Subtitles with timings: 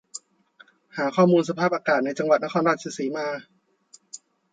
[0.97, 3.27] หาข้อมูลสภาพอากาศในจังหวัดนครราชสีมา